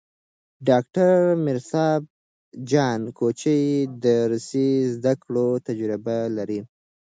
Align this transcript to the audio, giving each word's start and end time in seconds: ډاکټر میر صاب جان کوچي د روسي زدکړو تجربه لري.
ډاکټر 0.67 1.11
میر 1.43 1.59
صاب 1.71 2.01
جان 2.71 3.01
کوچي 3.17 3.59
د 4.03 4.05
روسي 4.31 4.69
زدکړو 4.93 5.47
تجربه 5.67 6.17
لري. 6.37 6.59